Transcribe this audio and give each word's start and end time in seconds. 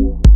you 0.00 0.29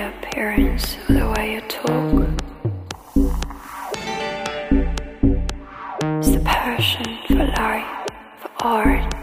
your 0.00 0.08
appearance 0.08 0.96
or 1.08 1.14
the 1.14 1.28
way 1.36 1.54
you 1.54 1.60
talk. 1.68 2.30
It's 6.18 6.30
the 6.30 6.40
passion 6.42 7.04
for 7.26 7.44
life, 7.44 8.06
for 8.40 8.50
art, 8.60 9.14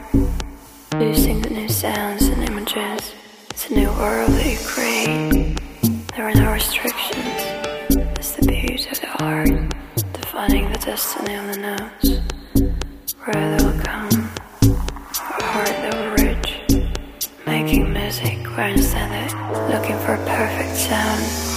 producing 0.91 1.41
the 1.41 1.49
new 1.49 1.67
sounds 1.67 2.27
and 2.27 2.43
images. 2.47 3.15
It's 3.49 3.71
a 3.71 3.73
new 3.73 3.89
world 3.89 4.29
that 4.33 4.45
you 4.45 4.59
create. 4.67 5.59
There 6.15 6.27
are 6.29 6.35
no 6.35 6.51
restrictions. 6.51 7.41
It's 8.19 8.33
the 8.35 8.45
beauty 8.45 8.87
of 8.91 9.01
the 9.01 9.23
art, 9.23 9.49
defining 10.13 10.71
the 10.71 10.77
destiny 10.77 11.35
on 11.37 11.47
the 11.47 11.57
notes, 11.57 12.09
where 13.23 13.57
they 13.57 13.65
will 13.65 13.79
come. 13.81 14.16
looking 19.87 20.05
for 20.05 20.15
a 20.15 20.25
perfect 20.25 20.75
sound. 20.75 21.56